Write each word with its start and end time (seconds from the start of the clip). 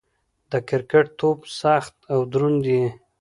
د 0.51 0.53
کرکټ 0.67 1.05
توپ 1.19 1.39
سخت 1.61 1.95
او 2.13 2.19
دروند 2.31 2.63
يي. 2.73 2.83